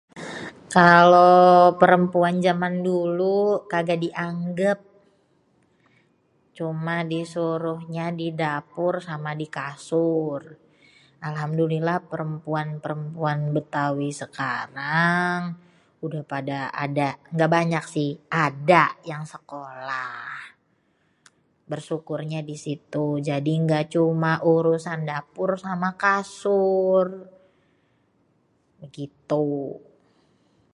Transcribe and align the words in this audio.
Kalo 0.77 1.31
perempuan 1.81 2.35
jaman 2.45 2.75
dulu 2.87 3.37
kaga 3.71 3.95
dianggêp. 4.03 4.79
Cuma 6.57 6.95
disuruhnya 7.13 8.05
di 8.21 8.27
dapur 8.41 8.93
sama 9.07 9.31
di 9.41 9.47
kasur. 9.57 10.41
Alhamdulillah 11.27 11.99
perempuan-perempuan 12.11 13.39
bêtawi 13.55 14.09
sekarang 14.21 15.41
udah 16.05 16.21
pada 16.33 16.59
ada, 16.85 17.09
nggak 17.33 17.51
banyak 17.57 17.85
sih, 17.95 18.11
ada 18.45 18.83
yang 19.11 19.21
sekolah. 19.33 20.25
Bersyukurnya 21.71 22.39
di 22.49 22.57
situ 22.65 23.05
jadi 23.29 23.51
nggak 23.63 23.85
cuma 23.93 24.33
urusan 24.53 24.99
dapur 25.11 25.49
sama 25.65 25.89
kasur, 26.03 27.05
gitu. 28.97 29.49